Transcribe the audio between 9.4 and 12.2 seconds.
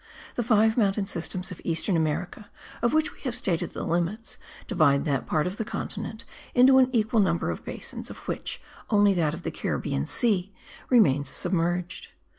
the Caribbean Sea remains submerged.